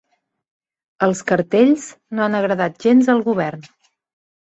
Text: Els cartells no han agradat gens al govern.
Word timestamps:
Els 1.09 1.21
cartells 1.33 1.87
no 2.19 2.27
han 2.27 2.41
agradat 2.43 2.83
gens 2.89 3.15
al 3.17 3.25
govern. 3.33 3.73